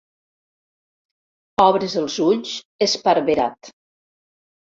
[1.65, 2.55] Obres els ulls,
[2.87, 3.73] esparverat.